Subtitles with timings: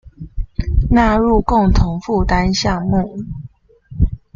[0.89, 3.23] 納入共同負擔項目